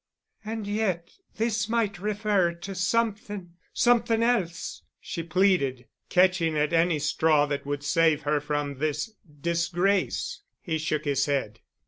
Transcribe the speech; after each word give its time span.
"And 0.43 0.65
yet 0.65 1.11
this 1.37 1.69
might 1.69 1.99
refer 1.99 2.53
to 2.53 2.73
something—something 2.73 4.23
else—" 4.23 4.81
she 4.99 5.21
pleaded, 5.21 5.85
catching 6.09 6.57
at 6.57 6.73
any 6.73 6.97
straw 6.97 7.45
that 7.45 7.67
would 7.67 7.83
save 7.83 8.23
her 8.23 8.39
from 8.41 8.79
this 8.79 9.13
disgrace. 9.39 10.41
He 10.59 10.79
shook 10.79 11.05
his 11.05 11.27
head. 11.27 11.59